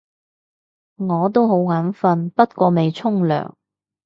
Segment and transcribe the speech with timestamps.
[0.95, 3.53] 我都好眼瞓，不過未沖涼